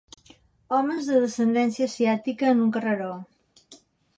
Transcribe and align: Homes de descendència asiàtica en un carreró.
Homes 0.77 1.09
de 1.09 1.19
descendència 1.25 1.91
asiàtica 1.91 2.51
en 2.55 2.65
un 2.67 2.73
carreró. 2.79 3.11